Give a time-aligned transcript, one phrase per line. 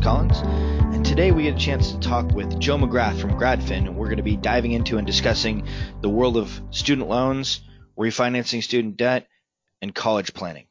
[0.00, 0.38] Collins,
[0.94, 4.06] and today we get a chance to talk with Joe McGrath from GradFin, and we're
[4.06, 5.66] going to be diving into and discussing
[6.00, 7.60] the world of student loans,
[7.98, 9.28] refinancing student debt,
[9.82, 10.66] and college planning.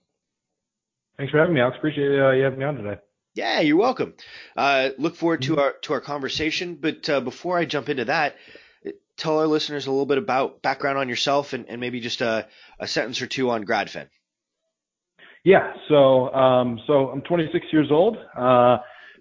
[1.18, 1.78] Thanks for having me, Alex.
[1.78, 3.02] Appreciate uh, you having me on today.
[3.34, 4.14] Yeah, you're welcome.
[4.56, 6.76] Uh, look forward to our to our conversation.
[6.76, 8.36] But uh, before I jump into that,
[9.18, 12.48] tell our listeners a little bit about background on yourself and, and maybe just a,
[12.80, 14.08] a sentence or two on GradFin.
[15.44, 18.18] Yeah, so um, so I'm 26 years old.
[18.38, 18.78] Uh,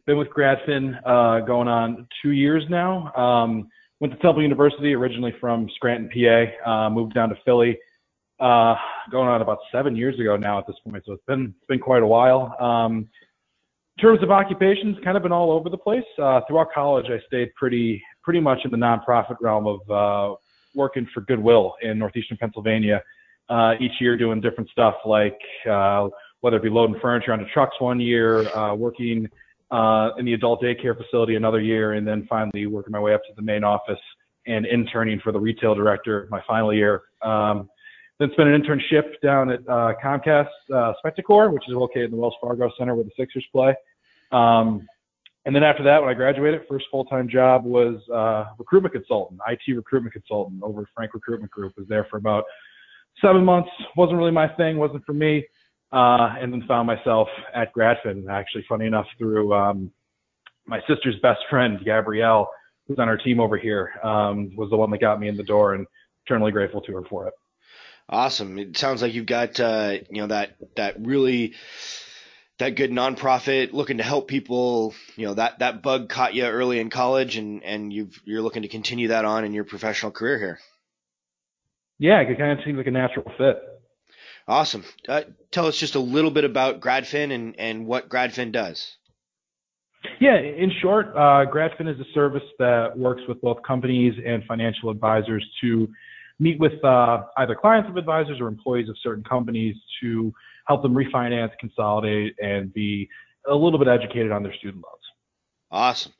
[0.06, 3.12] been with GradFin uh, going on two years now.
[3.14, 3.68] Um,
[4.00, 6.70] went to Temple University originally from Scranton, PA.
[6.70, 7.76] Uh, moved down to Philly,
[8.38, 8.76] uh,
[9.10, 11.02] going on about seven years ago now at this point.
[11.06, 12.54] So it's been it's been quite a while.
[12.60, 13.08] Um,
[13.98, 16.04] in terms of occupations, kind of been all over the place.
[16.22, 20.36] Uh, throughout college, I stayed pretty pretty much in the nonprofit realm of uh,
[20.74, 23.02] working for Goodwill in northeastern Pennsylvania.
[23.48, 25.38] Uh, each year, doing different stuff like
[25.70, 26.08] uh,
[26.40, 29.28] whether it be loading furniture onto trucks one year, uh, working
[29.70, 33.22] uh, in the adult daycare facility another year, and then finally working my way up
[33.24, 33.98] to the main office
[34.46, 37.02] and interning for the retail director my final year.
[37.22, 37.68] Um,
[38.18, 42.16] then spent an internship down at uh, Comcast uh, Spectacor, which is located in the
[42.16, 43.74] Wells Fargo Center where the Sixers play.
[44.32, 44.86] Um,
[45.44, 49.72] and then after that, when I graduated, first full-time job was uh, recruitment consultant, IT
[49.72, 51.74] recruitment consultant over Frank Recruitment Group.
[51.76, 52.44] Was there for about
[53.20, 53.70] seven months.
[53.96, 54.76] wasn't really my thing.
[54.76, 55.46] wasn't for me.
[55.92, 58.28] Uh, and then found myself at GradFin.
[58.28, 59.90] Actually, funny enough, through um,
[60.66, 62.48] my sister's best friend Gabrielle,
[62.86, 65.44] who's on our team over here, um, was the one that got me in the
[65.44, 65.86] door, and
[66.24, 67.34] eternally grateful to her for it.
[68.08, 68.58] Awesome.
[68.58, 71.54] It sounds like you've got uh, you know that that really
[72.58, 74.94] that good nonprofit looking to help people.
[75.16, 78.62] You know that that bug caught you early in college, and and you you're looking
[78.62, 80.58] to continue that on in your professional career here.
[81.98, 83.56] Yeah, it kind of seems like a natural fit.
[84.48, 84.84] Awesome.
[85.08, 88.96] Uh, tell us just a little bit about GradFin and and what GradFin does.
[90.20, 94.90] Yeah, in short, uh, GradFin is a service that works with both companies and financial
[94.90, 95.88] advisors to
[96.38, 100.32] meet with uh, either clients of advisors or employees of certain companies to
[100.66, 103.08] help them refinance, consolidate, and be
[103.48, 105.02] a little bit educated on their student loans.
[105.70, 106.12] Awesome.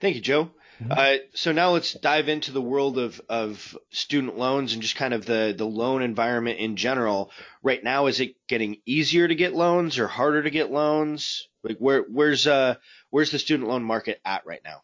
[0.00, 0.50] Thank you, Joe.
[0.80, 0.92] Mm-hmm.
[0.92, 5.12] Uh, so now let's dive into the world of, of student loans and just kind
[5.12, 7.30] of the, the loan environment in general.
[7.62, 11.48] Right now, is it getting easier to get loans or harder to get loans?
[11.62, 12.76] Like where where's uh
[13.10, 14.80] where's the student loan market at right now?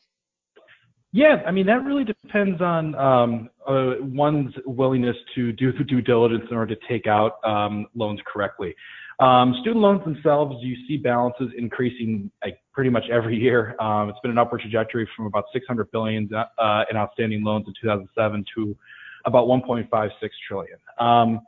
[1.12, 6.02] Yeah, I mean that really depends on um, uh, one's willingness to do the due
[6.02, 8.74] diligence in order to take out um, loans correctly.
[9.18, 13.74] Um, student loans themselves, you see balances increasing like pretty much every year.
[13.80, 17.74] Um, it's been an upward trajectory from about 600 billion uh, in outstanding loans in
[17.80, 18.76] 2007 to
[19.24, 20.10] about 1.56
[20.46, 20.78] trillion.
[20.98, 21.40] Um,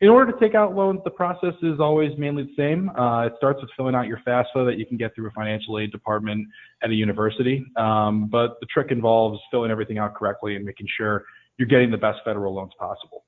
[0.00, 2.90] in order to take out loans, the process is always mainly the same.
[2.90, 5.78] Uh, it starts with filling out your FAFSA that you can get through a financial
[5.78, 6.48] aid department
[6.82, 7.64] at a university.
[7.76, 11.24] Um, but the trick involves filling everything out correctly and making sure
[11.56, 13.22] you're getting the best federal loans possible.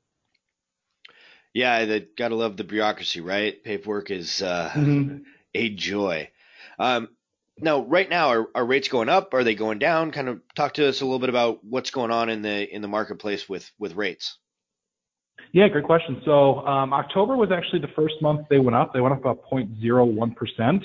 [1.55, 3.63] Yeah, they gotta love the bureaucracy, right?
[3.63, 5.19] Paperwork is uh, mm-hmm.
[5.55, 6.29] a joy.
[6.79, 7.09] Um,
[7.61, 9.33] now, right now, are, are rates going up?
[9.33, 10.11] Are they going down?
[10.11, 12.83] Kind of talk to us a little bit about what's going on in the in
[12.83, 14.37] the marketplace with with rates.
[15.53, 16.21] Yeah, great question.
[16.25, 18.93] So um, October was actually the first month they went up.
[18.93, 20.83] They went up about 0.01 percent,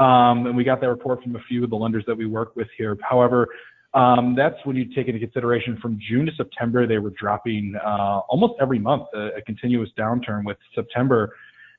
[0.00, 2.56] um, and we got that report from a few of the lenders that we work
[2.56, 2.98] with here.
[3.08, 3.46] However,
[3.94, 8.20] um, that's when you take into consideration from June to September, they were dropping uh,
[8.28, 11.34] almost every month, a, a, continuous downturn with September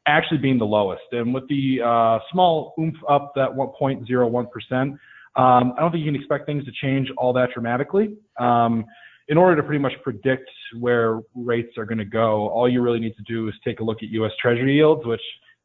[0.08, 1.04] actually being the lowest.
[1.12, 4.98] And with the uh, small oomph up that 1.01%, um,
[5.36, 8.18] I don't think you can expect things to change all that dramatically.
[8.40, 8.86] Um,
[9.28, 13.00] in order to pretty much predict where rates are going to go, all you really
[13.00, 14.32] need to do is take a look at U.S.
[14.42, 15.22] Treasury yields, which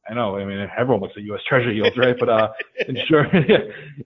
[0.09, 0.37] I know.
[0.37, 1.41] I mean, everyone looks at U.S.
[1.49, 2.17] Treasury yields, right?
[2.19, 2.53] But uh,
[2.89, 3.27] in short,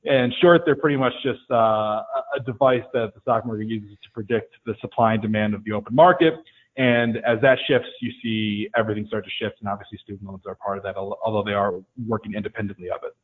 [0.04, 2.02] in short, they're pretty much just uh,
[2.36, 5.72] a device that the stock market uses to predict the supply and demand of the
[5.72, 6.34] open market.
[6.76, 10.54] And as that shifts, you see everything start to shift, and obviously student loans are
[10.54, 11.74] part of that, although they are
[12.06, 13.14] working independently of it.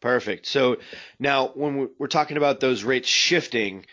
[0.00, 0.46] Perfect.
[0.46, 0.76] So
[1.18, 3.84] now, when we're talking about those rates shifting,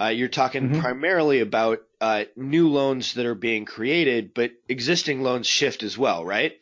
[0.00, 0.80] uh, you're talking mm-hmm.
[0.80, 6.24] primarily about uh, new loans that are being created, but existing loans shift as well,
[6.24, 6.52] right?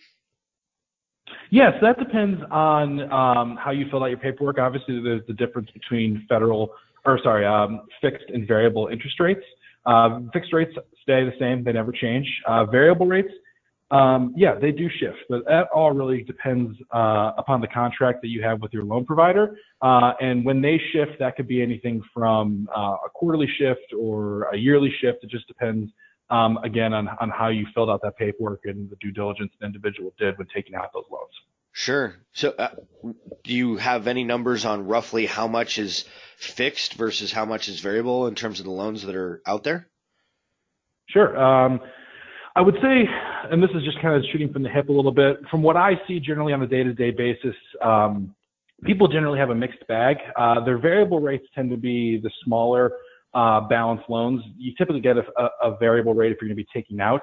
[1.51, 4.59] Yes, that depends on um, how you fill out your paperwork.
[4.59, 6.71] Obviously, there's the difference between federal,
[7.05, 9.45] or sorry, um, fixed and variable interest rates.
[9.87, 10.73] Uh, fixed rates
[11.03, 12.27] stay the same; they never change.
[12.47, 13.33] Uh, variable rates,
[13.91, 18.29] um, yeah, they do shift, but that all really depends uh, upon the contract that
[18.29, 19.57] you have with your loan provider.
[19.83, 24.45] Uh, and when they shift, that could be anything from uh, a quarterly shift or
[24.53, 25.25] a yearly shift.
[25.25, 25.91] It just depends
[26.31, 29.67] um, again, on, on how you filled out that paperwork and the due diligence an
[29.67, 31.33] individual did when taking out those loans.
[31.73, 32.17] Sure.
[32.33, 32.71] So, uh,
[33.45, 36.05] do you have any numbers on roughly how much is
[36.37, 39.89] fixed versus how much is variable in terms of the loans that are out there?
[41.09, 41.37] Sure.
[41.39, 41.81] Um,
[42.57, 43.05] I would say,
[43.51, 45.77] and this is just kind of shooting from the hip a little bit, from what
[45.77, 48.35] I see generally on a day-to-day basis, um,
[48.85, 50.17] people generally have a mixed bag.
[50.37, 52.93] Uh, their variable rates tend to be the smaller
[53.35, 54.43] uh, balance loans.
[54.57, 55.25] You typically get a,
[55.63, 57.23] a, variable rate if you're going to be taking out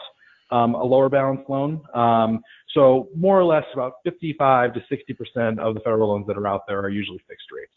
[0.51, 1.81] um, a lower balance loan.
[1.94, 2.42] Um,
[2.74, 6.48] so more or less about 55 to 60 percent of the federal loans that are
[6.48, 7.71] out there are usually fixed rates.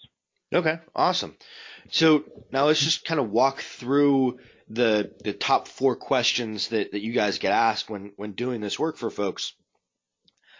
[0.52, 1.36] Okay, awesome.
[1.90, 4.38] So now let's just kind of walk through
[4.68, 8.78] the the top four questions that, that you guys get asked when when doing this
[8.78, 9.52] work for folks.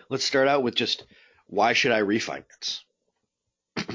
[0.09, 1.05] Let's start out with just
[1.47, 2.81] why should I refinance?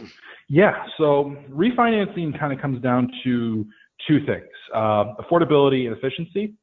[0.48, 3.66] yeah, so refinancing kind of comes down to
[4.08, 6.54] two things: uh, affordability and efficiency.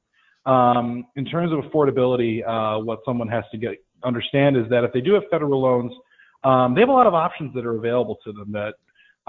[0.45, 4.93] Um, in terms of affordability, uh, what someone has to get understand is that if
[4.93, 5.93] they do have federal loans,
[6.45, 8.75] um, they have a lot of options that are available to them that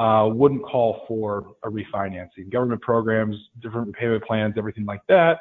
[0.02, 2.52] uh, wouldn't call for a refinancing.
[2.52, 5.40] Government programs, different repayment plans, everything like that.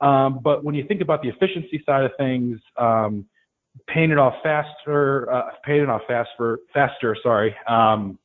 [0.00, 3.24] Um, but when you think about the efficiency side of things, um,
[3.88, 8.18] paying it off faster, uh, paying it off faster, faster, sorry, um,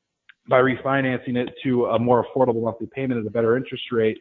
[0.50, 4.18] by refinancing it to a more affordable monthly payment at a better interest rate,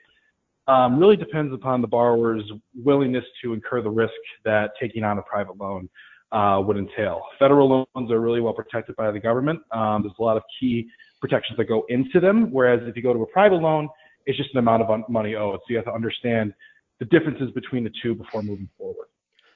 [0.69, 2.45] um, really depends upon the borrower's
[2.85, 4.13] willingness to incur the risk
[4.45, 5.89] that taking on a private loan
[6.31, 7.23] uh, would entail.
[7.39, 9.61] Federal loans are really well protected by the government.
[9.73, 10.87] Um, there's a lot of key
[11.21, 12.53] protections that go into them.
[12.53, 13.89] Whereas if you go to a private loan,
[14.27, 15.59] it's just an amount of money owed.
[15.61, 16.53] So you have to understand
[16.99, 19.08] the differences between the two before moving forward.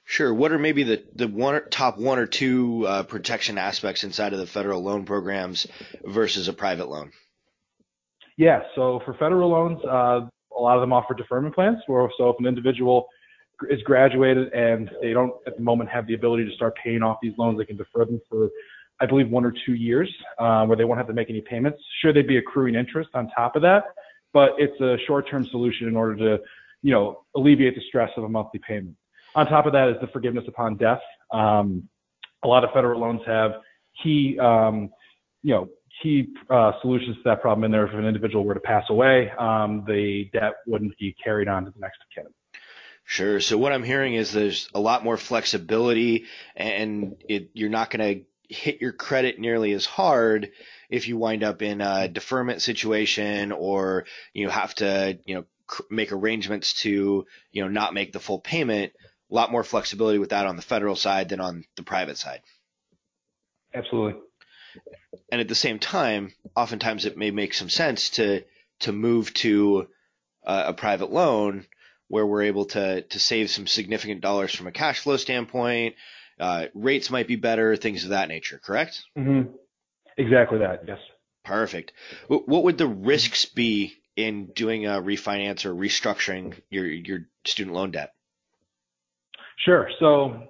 [0.04, 0.32] Sure.
[0.32, 4.38] What are maybe the, the one top one or two uh, protection aspects inside of
[4.38, 5.66] the federal loan programs
[6.04, 7.12] versus a private loan?
[8.36, 8.60] Yeah.
[8.74, 10.26] So for federal loans, uh,
[10.56, 11.78] a lot of them offer deferment plans.
[11.86, 13.06] Where so if an individual
[13.70, 17.18] is graduated and they don't at the moment have the ability to start paying off
[17.22, 18.50] these loans, they can defer them for
[19.02, 20.08] I believe, one or two years
[20.38, 21.80] uh, where they won't have to make any payments.
[22.00, 23.82] Sure, they'd be accruing interest on top of that,
[24.32, 26.42] but it's a short-term solution in order to,
[26.82, 28.96] you know, alleviate the stress of a monthly payment.
[29.34, 31.00] On top of that is the forgiveness upon death.
[31.32, 31.88] Um,
[32.44, 33.52] a lot of federal loans have
[34.02, 34.90] key, um,
[35.42, 35.68] you know,
[36.02, 37.86] key uh, solutions to that problem in there.
[37.86, 41.70] If an individual were to pass away, um, the debt wouldn't be carried on to
[41.70, 42.32] the next of kin.
[43.04, 43.40] Sure.
[43.40, 46.26] So what I'm hearing is there's a lot more flexibility,
[46.56, 50.50] and it, you're not going to hit your credit nearly as hard
[50.90, 54.04] if you wind up in a deferment situation or
[54.34, 55.44] you have to, you know,
[55.90, 58.92] make arrangements to, you know, not make the full payment.
[59.32, 62.42] A lot more flexibility with that on the federal side than on the private side.
[63.74, 64.20] Absolutely.
[65.30, 68.44] And at the same time, oftentimes it may make some sense to
[68.80, 69.88] to move to
[70.44, 71.66] a, a private loan
[72.08, 75.94] where we're able to to save some significant dollars from a cash flow standpoint,
[76.38, 79.02] uh, rates might be better, things of that nature, correct?
[79.16, 79.50] Mm-hmm.
[80.18, 80.98] Exactly that, yes.
[81.44, 81.92] Perfect.
[82.28, 87.92] What would the risks be in doing a refinance or restructuring your, your student loan
[87.92, 88.12] debt?
[89.64, 89.88] Sure.
[90.00, 90.42] So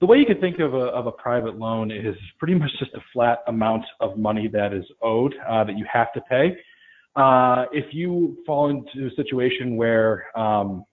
[0.00, 2.92] the way you could think of a, of a private loan is pretty much just
[2.94, 6.56] a flat amount of money that is owed uh, that you have to pay.
[7.16, 10.84] Uh, if you fall into a situation where um,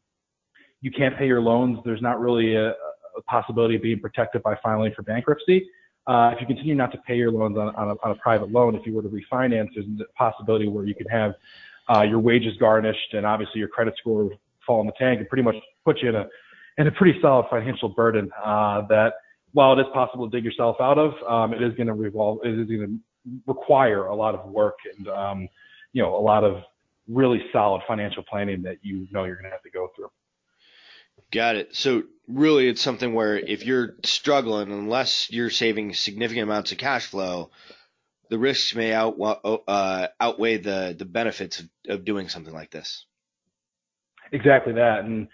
[0.81, 4.55] you can't pay your loans, there's not really a, a possibility of being protected by
[4.63, 5.67] filing for bankruptcy.
[6.07, 8.51] Uh, if you continue not to pay your loans on, on, a, on, a, private
[8.51, 11.33] loan, if you were to refinance, there's a possibility where you could have
[11.93, 14.29] uh, your wages garnished and obviously your credit score
[14.65, 16.25] fall in the tank and pretty much put you in a
[16.77, 19.13] in a pretty solid financial burden uh, that
[19.53, 22.39] while it is possible to dig yourself out of, um, it is going to revolve.
[22.43, 25.49] It is going to require a lot of work and um,
[25.93, 26.61] you know a lot of
[27.07, 30.09] really solid financial planning that you know you're going to have to go through.
[31.31, 31.75] Got it.
[31.75, 37.05] So really, it's something where if you're struggling, unless you're saving significant amounts of cash
[37.07, 37.51] flow,
[38.29, 39.15] the risks may out,
[39.67, 43.05] uh, outweigh the the benefits of, of doing something like this.
[44.31, 45.29] Exactly that, and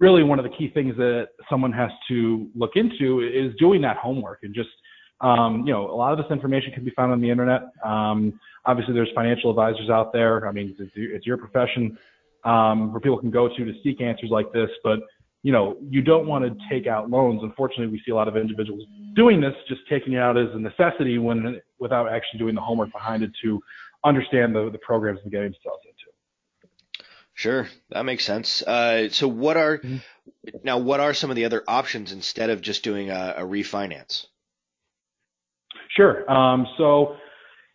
[0.00, 3.96] really one of the key things that someone has to look into is doing that
[3.96, 4.68] homework and just
[5.20, 7.62] um, you know, a lot of this information can be found on the internet.
[7.84, 10.46] Um, obviously, there's financial advisors out there.
[10.46, 11.96] I mean, it's, it's your profession
[12.44, 14.68] um, where people can go to to seek answers like this.
[14.84, 15.00] But
[15.42, 17.40] you know, you don't want to take out loans.
[17.42, 18.82] Unfortunately, we see a lot of individuals
[19.14, 22.92] doing this, just taking it out as a necessity when without actually doing the homework
[22.92, 23.60] behind it to
[24.04, 25.82] understand the, the programs they're getting themselves.
[27.36, 28.62] Sure, that makes sense.
[28.62, 29.96] Uh, so, what are mm-hmm.
[30.64, 30.78] now?
[30.78, 34.24] What are some of the other options instead of just doing a, a refinance?
[35.94, 36.28] Sure.
[36.32, 37.16] Um, so,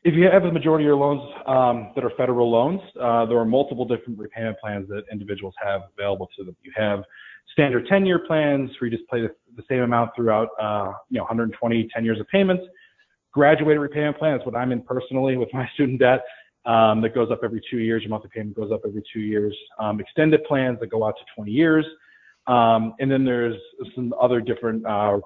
[0.03, 3.37] if you have the majority of your loans um, that are federal loans, uh, there
[3.37, 6.55] are multiple different repayment plans that individuals have available to them.
[6.63, 7.03] You have
[7.53, 11.17] standard 10 year plans where you just pay the, the same amount throughout, uh, you
[11.17, 12.63] know, 120, 10 years of payments.
[13.31, 14.37] graduated repayment plan.
[14.37, 16.21] That's what I'm in personally with my student debt.
[16.65, 18.03] Um, that goes up every two years.
[18.03, 19.55] Your monthly payment goes up every two years.
[19.79, 21.85] Um, extended plans that go out to 20 years.
[22.47, 23.55] Um, and then there's
[23.95, 25.19] some other different uh,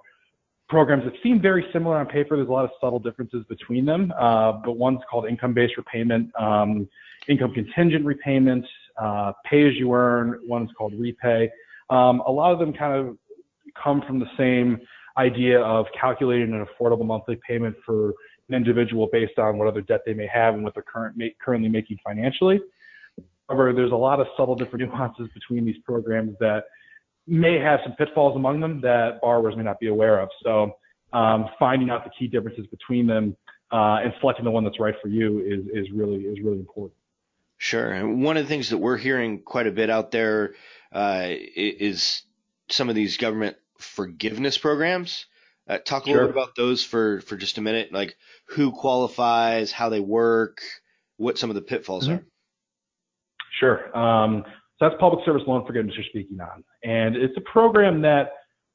[0.67, 2.35] programs that seem very similar on paper.
[2.35, 6.87] There's a lot of subtle differences between them, uh, but one's called income-based repayment, um,
[7.27, 8.65] income contingent repayment,
[8.97, 10.39] uh, pay-as-you-earn.
[10.43, 11.49] One's called repay.
[11.89, 13.17] Um, a lot of them kind of
[13.81, 14.79] come from the same
[15.17, 18.13] idea of calculating an affordable monthly payment for
[18.49, 21.69] an individual based on what other debt they may have and what they're current, currently
[21.69, 22.59] making financially.
[23.49, 26.65] However, there's a lot of subtle different nuances between these programs that
[27.27, 30.29] may have some pitfalls among them that borrowers may not be aware of.
[30.43, 30.77] So
[31.13, 33.35] um, finding out the key differences between them
[33.71, 36.93] uh, and selecting the one that's right for you is, is really is really important.
[37.57, 37.91] Sure.
[37.91, 40.55] And one of the things that we're hearing quite a bit out there
[40.91, 42.23] uh, is
[42.69, 45.25] some of these government forgiveness programs.
[45.67, 46.13] Uh, talk a sure.
[46.13, 48.15] little bit about those for, for just a minute, like
[48.49, 50.61] who qualifies, how they work,
[51.17, 52.15] what some of the pitfalls mm-hmm.
[52.15, 52.25] are.
[53.59, 53.97] Sure.
[53.97, 54.43] Um,
[54.77, 58.31] so that's public service loan forgiveness you're speaking on, and it's a program that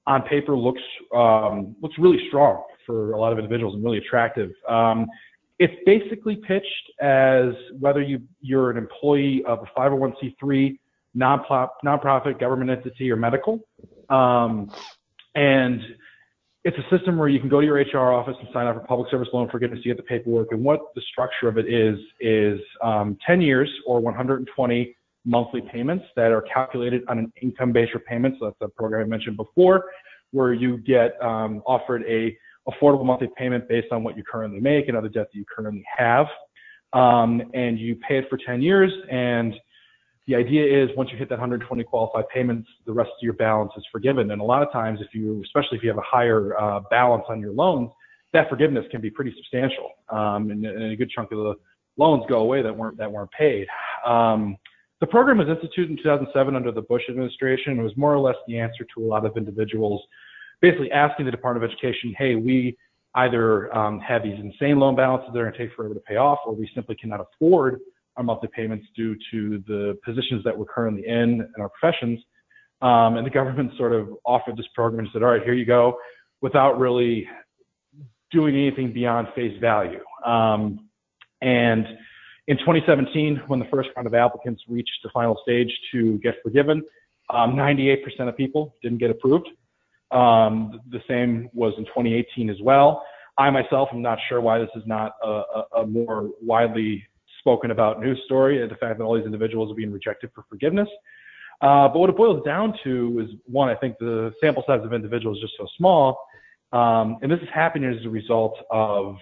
[0.06, 0.80] on paper looks
[1.14, 4.50] um, looks really strong for a lot of individuals and really attractive.
[4.68, 5.06] Um,
[5.58, 10.78] it's basically pitched as whether you you're an employee of a 501c3
[11.16, 13.60] nonprofit government entity or medical,
[14.08, 14.72] um,
[15.34, 15.82] and
[16.64, 18.86] it's a system where you can go to your HR office and sign up for
[18.86, 19.80] public service loan forgiveness.
[19.84, 23.70] You get the paperwork, and what the structure of it is is um, 10 years
[23.86, 28.36] or 120 monthly payments that are calculated on an income-based repayment.
[28.38, 29.86] So that's the program I mentioned before,
[30.32, 32.36] where you get um, offered a
[32.68, 35.84] affordable monthly payment based on what you currently make and other debt that you currently
[35.96, 36.26] have.
[36.92, 38.92] Um, and you pay it for 10 years.
[39.10, 39.54] And
[40.26, 43.72] the idea is once you hit that 120 qualified payments, the rest of your balance
[43.76, 44.30] is forgiven.
[44.30, 47.24] And a lot of times, if you, especially if you have a higher uh, balance
[47.28, 47.90] on your loans,
[48.32, 49.90] that forgiveness can be pretty substantial.
[50.08, 51.54] Um, and, and, a good chunk of the
[51.96, 53.66] loans go away that weren't that weren't paid.
[54.06, 54.56] Um,
[55.00, 57.80] the program was instituted in 2007 under the Bush administration.
[57.80, 60.02] It was more or less the answer to a lot of individuals
[60.60, 62.76] basically asking the Department of Education, hey, we
[63.14, 66.16] either um, have these insane loan balances that are going to take forever to pay
[66.16, 67.80] off, or we simply cannot afford
[68.16, 72.20] our monthly payments due to the positions that we're currently in in our professions.
[72.82, 75.66] Um, and the government sort of offered this program and said, all right, here you
[75.66, 75.98] go,
[76.40, 77.28] without really
[78.30, 80.00] doing anything beyond face value.
[80.24, 80.88] Um,
[81.42, 81.86] and
[82.46, 86.82] in 2017, when the first round of applicants reached the final stage to get forgiven,
[87.28, 89.48] um, 98% of people didn't get approved.
[90.10, 93.04] Um, the same was in 2018 as well.
[93.38, 97.04] I myself am not sure why this is not a, a, a more widely
[97.40, 100.44] spoken about news story, and the fact that all these individuals are being rejected for
[100.48, 100.88] forgiveness.
[101.60, 104.92] Uh, but what it boils down to is one, I think the sample size of
[104.92, 106.18] individuals is just so small.
[106.72, 109.16] Um, and this is happening as a result of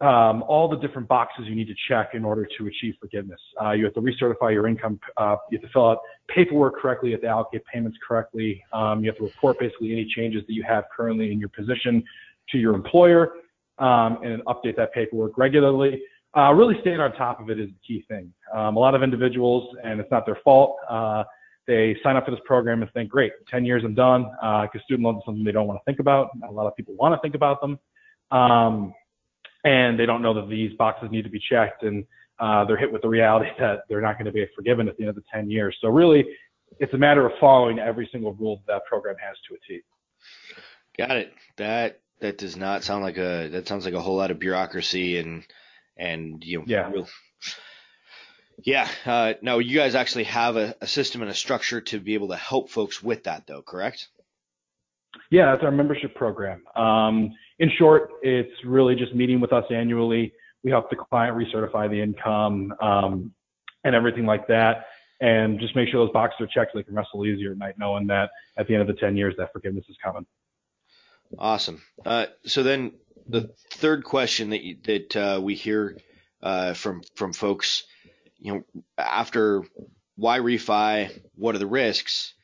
[0.00, 3.40] um, all the different boxes you need to check in order to achieve forgiveness.
[3.62, 4.98] Uh, you have to recertify your income.
[5.16, 7.10] Uh, you have to fill out paperwork correctly.
[7.10, 8.62] You have to allocate payments correctly.
[8.72, 12.02] Um, you have to report basically any changes that you have currently in your position
[12.50, 13.34] to your employer
[13.78, 16.02] um, and update that paperwork regularly.
[16.36, 18.32] Uh, really staying on top of it is the key thing.
[18.54, 21.24] Um, a lot of individuals, and it's not their fault, uh,
[21.66, 24.84] they sign up for this program and think, great, 10 years I'm done, because uh,
[24.84, 26.28] student loans is something they don't want to think about.
[26.48, 27.78] A lot of people want to think about them.
[28.30, 28.94] Um,
[29.64, 32.04] and they don't know that these boxes need to be checked and
[32.38, 35.02] uh, they're hit with the reality that they're not going to be forgiven at the
[35.02, 35.76] end of the 10 years.
[35.80, 36.24] So really,
[36.78, 39.80] it's a matter of following every single rule that, that program has to a T.
[40.98, 41.32] Got it.
[41.56, 45.18] That that does not sound like a that sounds like a whole lot of bureaucracy
[45.18, 45.44] and
[45.96, 46.90] and you know yeah.
[46.90, 47.08] Real,
[48.64, 48.88] yeah.
[49.04, 52.28] Uh, no, you guys actually have a, a system and a structure to be able
[52.28, 54.08] to help folks with that, though, correct?
[55.30, 56.62] Yeah, that's our membership program.
[56.76, 60.32] Um, in short, it's really just meeting with us annually.
[60.62, 63.32] We help the client recertify the income um,
[63.84, 64.86] and everything like that,
[65.20, 67.74] and just make sure those boxes are checked so they can little easier at night,
[67.78, 70.26] knowing that at the end of the 10 years that forgiveness is coming.
[71.38, 71.82] Awesome.
[72.04, 72.92] Uh, so then
[73.28, 75.96] the third question that you, that uh, we hear
[76.42, 77.84] uh, from from folks,
[78.38, 79.62] you know, after
[80.16, 82.34] why refi, what are the risks?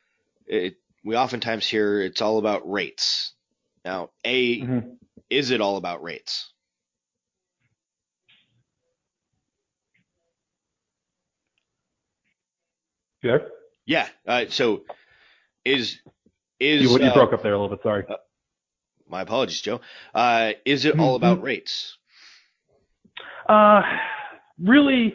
[0.47, 3.33] It, we oftentimes hear it's all about rates.
[3.85, 4.89] Now, a mm-hmm.
[5.31, 6.53] is it all about rates?
[13.23, 13.39] Yeah.
[13.87, 14.09] Yeah.
[14.27, 14.83] Uh, so
[15.65, 15.99] is
[16.59, 17.83] is you, you uh, broke up there a little bit.
[17.83, 18.05] Sorry.
[19.13, 19.83] My apologies, Joe.
[20.15, 21.47] Uh, is it all about mm-hmm.
[21.47, 21.99] rates?
[23.47, 23.83] Uh,
[24.59, 25.13] really,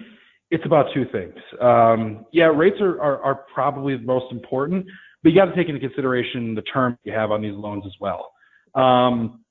[0.51, 1.33] it's about two things.
[1.59, 4.85] Um, yeah, rates are, are, are probably the most important,
[5.23, 7.93] but you got to take into consideration the term you have on these loans as
[7.99, 8.31] well.
[8.75, 9.43] Um,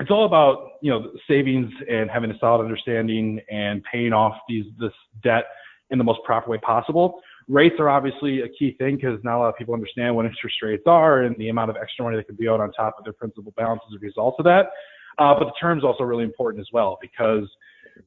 [0.00, 4.64] it's all about you know savings and having a solid understanding and paying off these
[4.80, 5.44] this debt
[5.90, 7.20] in the most proper way possible.
[7.52, 10.56] Rates are obviously a key thing because not a lot of people understand what interest
[10.62, 13.04] rates are and the amount of extra money that can be owed on top of
[13.04, 14.70] their principal balance as a result of that.
[15.18, 17.46] Uh, but the term is also really important as well because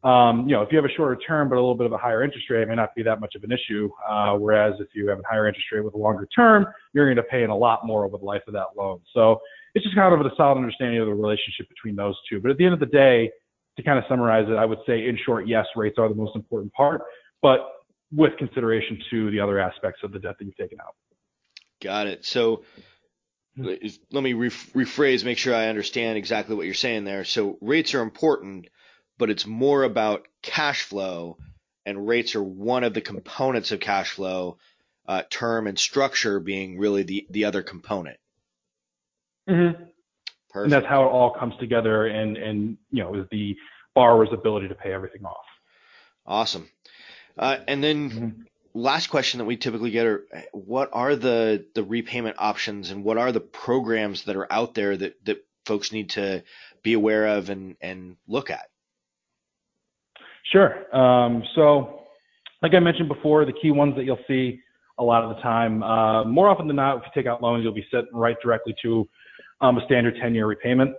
[0.04, 1.98] um, you know if you have a shorter term but a little bit of a
[1.98, 3.88] higher interest rate, it may not be that much of an issue.
[4.10, 7.16] Uh, whereas if you have a higher interest rate with a longer term, you're going
[7.16, 9.00] to pay in a lot more over the life of that loan.
[9.14, 9.40] So
[9.75, 12.40] it's just kind of a solid understanding of the relationship between those two.
[12.42, 13.30] But at the end of the day,
[13.78, 16.36] to kind of summarize it, I would say in short, yes, rates are the most
[16.36, 17.04] important part,
[17.44, 17.60] but
[18.15, 20.95] with consideration to the other aspects of the debt that you've taken out.
[21.81, 22.25] Got it.
[22.25, 22.63] So
[23.57, 27.25] let me rephrase, make sure I understand exactly what you're saying there.
[27.25, 28.67] So rates are important,
[29.17, 31.38] but it's more about cash flow,
[31.86, 34.57] and rates are one of the components of cash flow,
[35.07, 38.17] uh, term and structure being really the, the other component.
[39.50, 39.84] Mm-hmm.
[40.50, 40.63] Perfect.
[40.63, 43.55] And that's how it all comes together and, and, you know, is the
[43.93, 45.45] borrower's ability to pay everything off.
[46.25, 46.69] Awesome.
[47.38, 48.42] Uh, and then mm-hmm.
[48.74, 53.18] last question that we typically get are what are the, the repayment options and what
[53.18, 56.44] are the programs that are out there that, that folks need to
[56.84, 58.70] be aware of and, and look at?
[60.51, 60.96] Sure.
[60.96, 62.01] Um, so
[62.62, 64.60] like I mentioned before, the key ones that you'll see
[64.98, 67.63] a lot of the time, uh, more often than not, if you take out loans,
[67.63, 69.08] you'll be set right directly to
[69.62, 70.92] um, a standard 10 year repayment.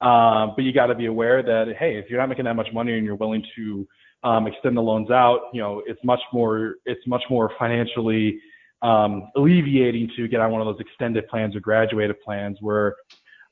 [0.00, 2.68] Uh, but you got to be aware that, hey, if you're not making that much
[2.72, 3.86] money and you're willing to
[4.22, 8.38] um, extend the loans out, you know, it's much more, it's much more financially
[8.82, 12.96] um, alleviating to get on one of those extended plans or graduated plans where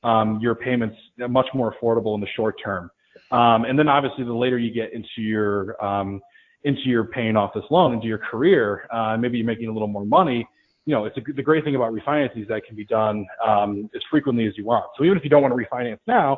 [0.03, 2.89] um, your payments are much more affordable in the short term.
[3.31, 6.21] Um, and then obviously the later you get into your, um,
[6.63, 9.87] into your paying off this loan, into your career, uh, maybe you're making a little
[9.87, 10.47] more money,
[10.85, 13.89] you know, it's a, the great thing about refinancing is that can be done um,
[13.95, 14.85] as frequently as you want.
[14.97, 16.37] So even if you don't want to refinance now,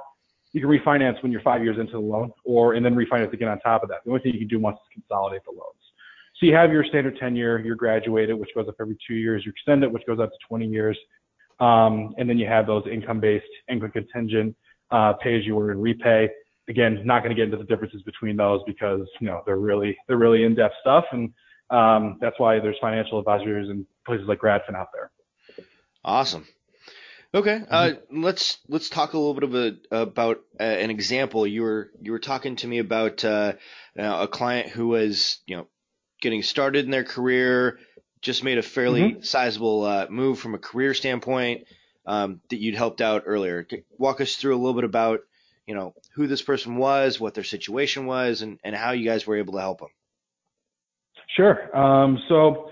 [0.53, 3.47] you can refinance when you're five years into the loan, or and then refinance again
[3.47, 3.99] on top of that.
[4.03, 5.81] The only thing you can do once is consolidate the loans.
[6.37, 9.43] So you have your standard 10 year, you're graduated, which goes up every two years.
[9.45, 10.97] You extend it, which goes up to 20 years,
[11.59, 14.55] um, and then you have those income-based, income contingent,
[14.89, 16.29] uh, pay as you earn and repay.
[16.67, 19.97] Again, not going to get into the differences between those because you know they're really
[20.07, 21.31] they're really in-depth stuff, and
[21.69, 25.11] um, that's why there's financial advisors and places like Gradfin out there.
[26.03, 26.45] Awesome.
[27.33, 28.23] Okay, uh, mm-hmm.
[28.23, 31.47] let's let's talk a little bit of a, about uh, an example.
[31.47, 33.53] You were you were talking to me about uh,
[33.97, 35.67] a client who was you know
[36.21, 37.79] getting started in their career,
[38.21, 39.21] just made a fairly mm-hmm.
[39.21, 41.63] sizable uh, move from a career standpoint
[42.05, 43.65] um, that you'd helped out earlier.
[43.97, 45.21] Walk us through a little bit about
[45.65, 49.25] you know who this person was, what their situation was, and, and how you guys
[49.25, 49.89] were able to help them.
[51.37, 51.77] Sure.
[51.77, 52.71] Um, so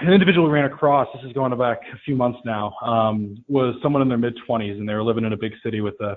[0.00, 3.74] an individual we ran across, this is going back a few months now, um, was
[3.82, 6.16] someone in their mid 20s and they were living in a big city with a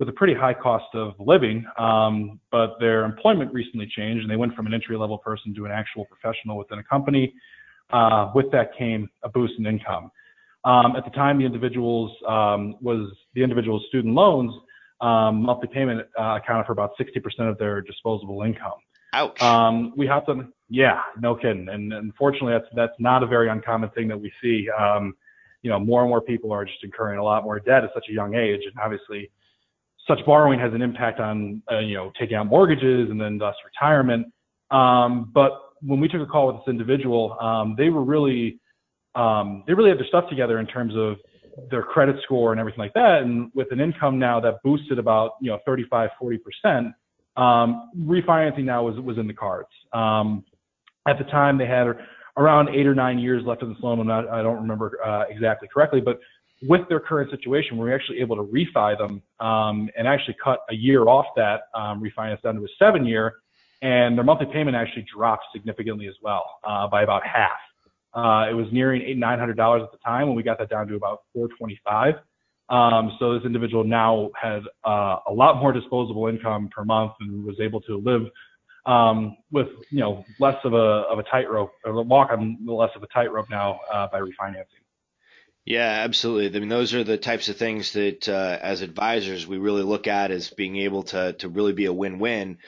[0.00, 4.36] with a pretty high cost of living, um, but their employment recently changed and they
[4.36, 7.32] went from an entry level person to an actual professional within a company.
[7.92, 10.10] Uh, with that came a boost in income.
[10.64, 14.52] Um, at the time, the individual's um, was the individual's student loans
[15.00, 18.78] um, monthly payment uh, accounted for about 60% of their disposable income.
[19.14, 19.40] Ouch.
[19.40, 21.68] Um, we have to, yeah, no kidding.
[21.68, 24.68] And unfortunately, that's that's not a very uncommon thing that we see.
[24.76, 25.14] Um,
[25.62, 28.06] you know, more and more people are just incurring a lot more debt at such
[28.10, 29.30] a young age, and obviously,
[30.08, 33.54] such borrowing has an impact on uh, you know taking out mortgages and then thus
[33.64, 34.26] retirement.
[34.72, 38.58] Um, but when we took a call with this individual, um, they were really
[39.14, 41.18] um, they really had their stuff together in terms of
[41.70, 43.22] their credit score and everything like that.
[43.22, 46.88] And with an income now that boosted about you know 35, 40 percent
[47.36, 49.68] um, refinancing now was, was in the cards.
[49.92, 50.44] Um,
[51.06, 51.86] at the time, they had
[52.36, 54.00] around eight or nine years left of this loan.
[54.00, 56.18] I'm not, I don't remember uh, exactly correctly, but
[56.62, 60.60] with their current situation, we are actually able to refi them um, and actually cut
[60.70, 63.34] a year off that um, refinance down to a seven year,
[63.82, 67.50] and their monthly payment actually dropped significantly as well uh, by about half.
[68.14, 70.70] Uh, it was nearing eight nine hundred dollars at the time when we got that
[70.70, 72.14] down to about four twenty five.
[72.68, 77.44] Um, so this individual now had uh, a lot more disposable income per month and
[77.44, 78.22] was able to live
[78.86, 83.02] um, with you know less of a of a tightrope or walk on less of
[83.02, 84.82] a tightrope now uh, by refinancing.
[85.66, 86.54] Yeah, absolutely.
[86.54, 90.06] I mean, those are the types of things that uh, as advisors we really look
[90.06, 92.58] at as being able to to really be a win-win.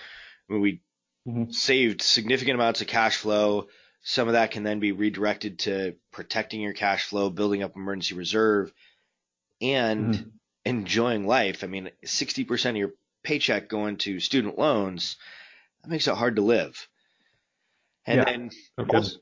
[0.48, 0.80] I mean, we
[1.26, 1.50] mm-hmm.
[1.50, 3.68] saved significant amounts of cash flow.
[4.02, 8.14] Some of that can then be redirected to protecting your cash flow, building up emergency
[8.14, 8.72] reserve,
[9.60, 10.28] and mm-hmm.
[10.64, 11.64] enjoying life.
[11.64, 12.92] I mean, 60% of your
[13.22, 15.16] paycheck going to student loans,
[15.82, 16.88] that makes it hard to live.
[18.06, 19.18] And yeah, then, no also,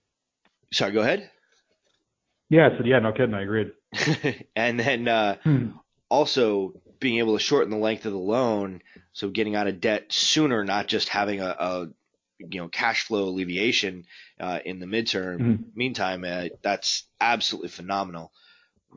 [0.73, 1.31] sorry, go ahead.
[2.51, 3.35] Yeah, I said, yeah, no kidding.
[3.35, 3.73] I agreed.
[4.57, 5.69] and then, uh, hmm.
[6.09, 10.13] also being able to shorten the length of the loan, so getting out of debt
[10.13, 11.89] sooner, not just having a, a
[12.39, 14.07] you know cash flow alleviation
[14.41, 15.39] uh, in the midterm.
[15.39, 15.63] Mm-hmm.
[15.75, 18.33] Meantime, uh, that's absolutely phenomenal.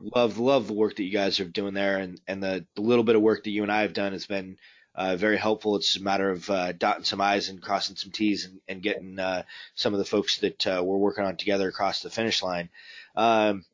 [0.00, 3.04] Love love the work that you guys are doing there, and and the, the little
[3.04, 4.56] bit of work that you and I have done has been
[4.94, 5.76] uh, very helpful.
[5.76, 9.18] It's a matter of uh, dotting some I's and crossing some T's and, and getting
[9.18, 12.68] uh, some of the folks that uh, we're working on together across the finish line.
[13.14, 13.64] Um,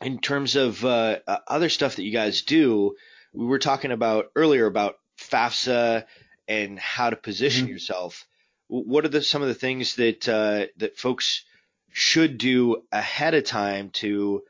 [0.00, 2.96] in terms of uh, uh, other stuff that you guys do,
[3.32, 6.04] we were talking about earlier about FAFSA
[6.46, 7.72] and how to position mm-hmm.
[7.72, 8.26] yourself.
[8.68, 11.44] What are the, some of the things that uh, that folks
[11.90, 14.42] should do ahead of time to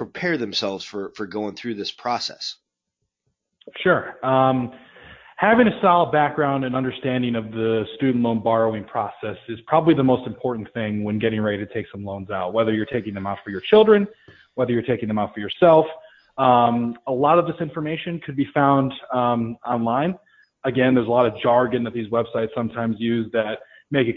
[0.00, 2.56] prepare themselves for for going through this process?
[3.82, 4.16] Sure.
[4.24, 4.72] Um,
[5.36, 10.02] having a solid background and understanding of the student loan borrowing process is probably the
[10.02, 13.26] most important thing when getting ready to take some loans out, whether you're taking them
[13.26, 14.08] out for your children,
[14.54, 15.84] whether you're taking them out for yourself.
[16.38, 20.14] Um, a lot of this information could be found um, online.
[20.64, 23.58] Again, there's a lot of jargon that these websites sometimes use that
[23.90, 24.16] make it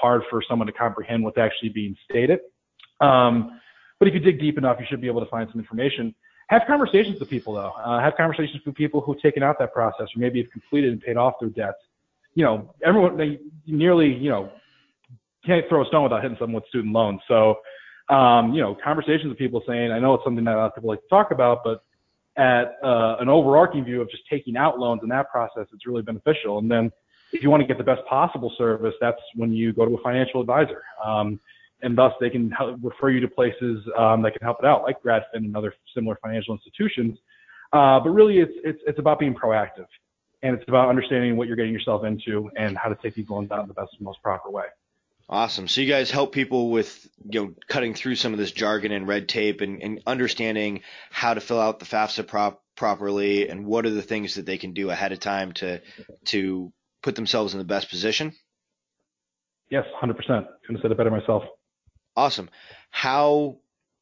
[0.00, 2.38] hard for someone to comprehend what's actually being stated.
[3.00, 3.60] Um,
[4.04, 6.14] but if you dig deep enough, you should be able to find some information.
[6.48, 7.72] Have conversations with people though.
[7.82, 11.00] Uh, have conversations with people who've taken out that process or maybe have completed and
[11.00, 11.78] paid off their debts.
[12.34, 14.52] You know, everyone they nearly you know
[15.46, 17.22] can't throw a stone without hitting someone with student loans.
[17.28, 17.60] So,
[18.10, 20.74] um, you know, conversations with people saying, I know it's something that a lot of
[20.74, 21.82] people like to talk about, but
[22.36, 26.02] at uh, an overarching view of just taking out loans in that process, it's really
[26.02, 26.58] beneficial.
[26.58, 26.92] And then
[27.32, 30.02] if you want to get the best possible service, that's when you go to a
[30.02, 30.82] financial advisor.
[31.02, 31.40] Um,
[31.84, 34.82] and thus they can help, refer you to places um, that can help it out,
[34.82, 37.18] like GradFin and other similar financial institutions.
[37.72, 39.86] Uh, but really, it's, it's, it's about being proactive,
[40.42, 43.50] and it's about understanding what you're getting yourself into and how to take these loans
[43.50, 44.64] out in the best most proper way.
[45.28, 45.68] Awesome.
[45.68, 49.08] So you guys help people with you know cutting through some of this jargon and
[49.08, 53.86] red tape and, and understanding how to fill out the FAFSA prop properly and what
[53.86, 55.80] are the things that they can do ahead of time to
[56.26, 58.32] to put themselves in the best position.
[59.70, 60.16] Yes, 100%.
[60.16, 61.42] Couldn't have said it better myself.
[62.16, 62.48] Awesome.
[62.90, 63.56] How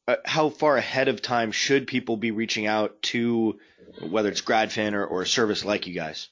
[0.07, 3.59] uh, how far ahead of time should people be reaching out to
[4.01, 6.29] whether it's GradFin or, or a service like you guys?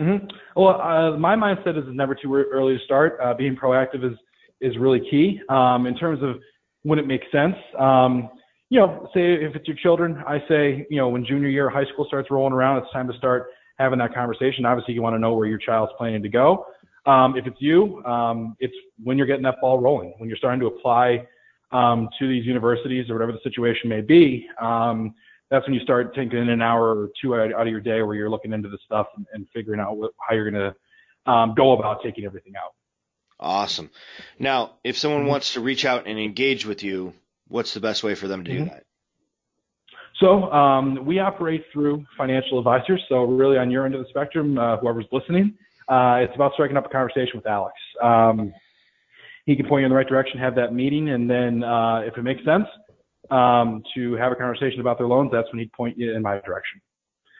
[0.00, 0.26] Mm-hmm.
[0.56, 3.18] Well, uh, my mindset is never too early to start.
[3.22, 4.16] Uh, being proactive is
[4.60, 6.36] is really key um, in terms of
[6.82, 7.56] when it makes sense.
[7.78, 8.30] Um,
[8.68, 11.74] you know, say if it's your children, I say, you know, when junior year of
[11.74, 14.64] high school starts rolling around, it's time to start having that conversation.
[14.64, 16.66] Obviously, you want to know where your child's planning to go.
[17.06, 20.60] Um, if it's you, um, it's when you're getting that ball rolling, when you're starting
[20.60, 21.26] to apply
[21.72, 24.46] um, to these universities or whatever the situation may be.
[24.60, 25.14] Um,
[25.50, 28.14] that's when you start taking an hour or two out, out of your day where
[28.14, 30.72] you're looking into the stuff and, and figuring out what, how you're going
[31.26, 32.74] to um, go about taking everything out.
[33.38, 33.90] Awesome.
[34.38, 35.30] Now, if someone mm-hmm.
[35.30, 37.14] wants to reach out and engage with you,
[37.48, 38.64] what's the best way for them to mm-hmm.
[38.64, 38.84] do that?
[40.20, 43.02] So um, we operate through financial advisors.
[43.08, 45.54] So really on your end of the spectrum, uh, whoever's listening,
[45.90, 47.74] uh, it's about striking up a conversation with Alex.
[48.00, 48.52] Um,
[49.44, 52.16] he can point you in the right direction, have that meeting, and then uh, if
[52.16, 52.66] it makes sense
[53.30, 56.40] um, to have a conversation about their loans, that's when he'd point you in my
[56.40, 56.80] direction.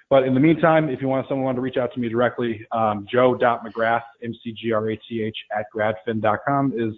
[0.08, 3.06] But in the meantime, if you want someone to reach out to me directly, um,
[3.10, 6.94] joe.mcgrath, M-C-G-R-A-T-H, at gradfin.com is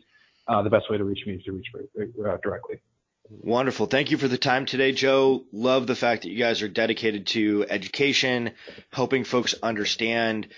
[0.49, 2.81] uh, the best way to reach me to reach me uh, directly.
[3.29, 3.87] Wonderful.
[3.87, 5.45] Thank you for the time today, Joe.
[5.53, 8.53] Love the fact that you guys are dedicated to education,
[8.91, 10.49] helping folks understand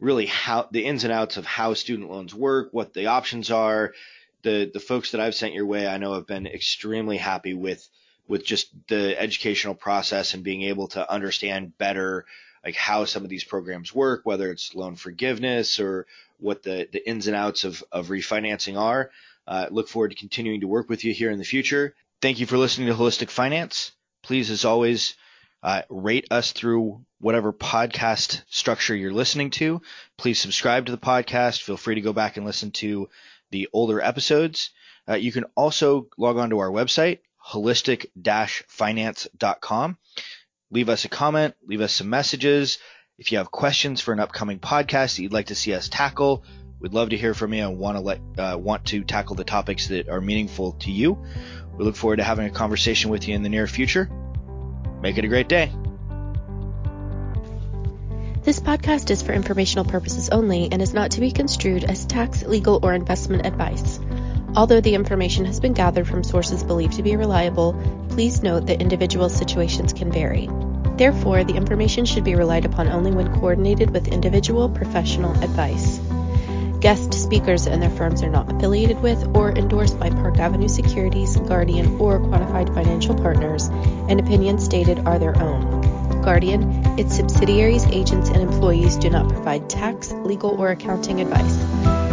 [0.00, 3.92] really how the ins and outs of how student loans work, what the options are.
[4.42, 7.88] The the folks that I've sent your way, I know have been extremely happy with
[8.28, 12.24] with just the educational process and being able to understand better
[12.64, 16.06] like how some of these programs work, whether it's loan forgiveness or
[16.38, 19.10] what the, the ins and outs of, of refinancing are.
[19.46, 21.94] Uh, look forward to continuing to work with you here in the future.
[22.22, 23.92] Thank you for listening to Holistic Finance.
[24.22, 25.14] Please, as always,
[25.64, 29.82] uh, rate us through whatever podcast structure you're listening to.
[30.18, 31.62] Please subscribe to the podcast.
[31.62, 33.08] Feel free to go back and listen to
[33.50, 34.70] the older episodes.
[35.08, 39.98] Uh, you can also log on to our website, holistic-finance.com.
[40.70, 42.76] Leave us a comment, leave us some messages.
[43.16, 46.44] If you have questions for an upcoming podcast that you'd like to see us tackle,
[46.80, 49.44] we'd love to hear from you and want to let uh, want to tackle the
[49.44, 51.24] topics that are meaningful to you.
[51.78, 54.10] We look forward to having a conversation with you in the near future.
[55.04, 55.70] Make it a great day.
[58.42, 62.42] This podcast is for informational purposes only and is not to be construed as tax,
[62.42, 64.00] legal, or investment advice.
[64.56, 67.74] Although the information has been gathered from sources believed to be reliable,
[68.08, 70.48] please note that individual situations can vary.
[70.96, 76.00] Therefore, the information should be relied upon only when coordinated with individual professional advice.
[76.84, 81.34] Guest speakers and their firms are not affiliated with or endorsed by Park Avenue Securities,
[81.34, 83.68] Guardian, or Quantified Financial Partners,
[84.10, 86.20] and opinions stated are their own.
[86.20, 91.56] Guardian, its subsidiaries, agents, and employees do not provide tax, legal, or accounting advice.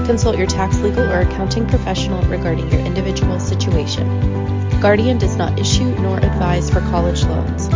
[0.07, 4.07] Consult your tax, legal, or accounting professional regarding your individual situation.
[4.79, 7.67] Guardian does not issue nor advise for college loans.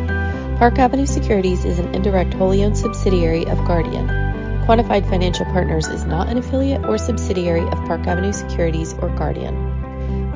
[0.58, 4.08] Park Avenue Securities is an indirect wholly owned subsidiary of Guardian.
[4.64, 9.81] Quantified Financial Partners is not an affiliate or subsidiary of Park Avenue Securities or Guardian.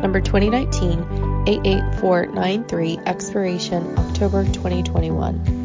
[0.01, 5.56] Number 2019 88493, expiration October 2021.